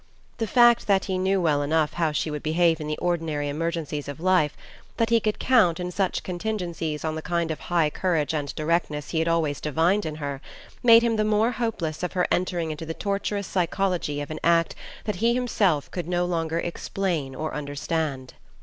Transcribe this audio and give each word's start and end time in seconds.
The 0.39 0.47
fact 0.47 0.87
that 0.87 1.05
he 1.05 1.19
knew 1.19 1.39
well 1.39 1.61
enough 1.61 1.93
how 1.93 2.11
she 2.11 2.31
would 2.31 2.41
behave 2.41 2.81
in 2.81 2.87
the 2.87 2.97
ordinary 2.97 3.49
emergencies 3.49 4.07
of 4.07 4.19
life, 4.19 4.57
that 4.97 5.11
he 5.11 5.19
could 5.19 5.37
count, 5.37 5.79
in 5.79 5.91
such 5.91 6.23
contingencies, 6.23 7.05
on 7.05 7.13
the 7.13 7.21
kind 7.21 7.51
of 7.51 7.59
high 7.59 7.91
courage 7.91 8.33
and 8.33 8.55
directness 8.55 9.11
he 9.11 9.19
had 9.19 9.27
always 9.27 9.61
divined 9.61 10.07
in 10.07 10.15
her, 10.15 10.41
made 10.81 11.03
him 11.03 11.17
the 11.17 11.23
more 11.23 11.51
hopeless 11.51 12.01
of 12.01 12.13
her 12.13 12.25
entering 12.31 12.71
into 12.71 12.85
the 12.87 12.95
torturous 12.95 13.45
psychology 13.45 14.21
of 14.21 14.31
an 14.31 14.39
act 14.43 14.73
that 15.03 15.17
he 15.17 15.35
himself 15.35 15.91
could 15.91 16.07
no 16.07 16.25
longer 16.25 16.57
explain 16.57 17.35
or 17.35 17.53
understand. 17.53 18.33